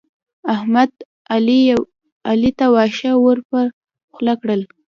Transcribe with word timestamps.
احمد؛ 0.53 0.91
علي 2.29 2.51
ته 2.57 2.65
واښه 2.73 3.11
ور 3.23 3.37
پر 3.49 3.65
خوله 4.13 4.33
کړل. 4.41 4.61